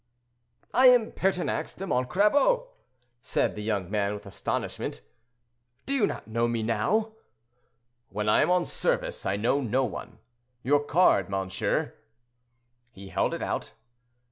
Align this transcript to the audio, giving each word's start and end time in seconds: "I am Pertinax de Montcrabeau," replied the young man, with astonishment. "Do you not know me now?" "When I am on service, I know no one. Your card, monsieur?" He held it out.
"I 0.73 0.87
am 0.87 1.11
Pertinax 1.11 1.75
de 1.77 1.85
Montcrabeau," 1.85 2.69
replied 3.23 3.53
the 3.55 3.61
young 3.61 3.91
man, 3.91 4.15
with 4.15 4.25
astonishment. 4.25 5.01
"Do 5.85 5.93
you 5.93 6.07
not 6.07 6.27
know 6.27 6.47
me 6.47 6.63
now?" 6.63 7.11
"When 8.09 8.27
I 8.27 8.41
am 8.41 8.49
on 8.49 8.65
service, 8.65 9.27
I 9.27 9.35
know 9.35 9.61
no 9.61 9.85
one. 9.85 10.17
Your 10.63 10.83
card, 10.83 11.29
monsieur?" 11.29 11.93
He 12.89 13.09
held 13.09 13.35
it 13.35 13.43
out. 13.43 13.73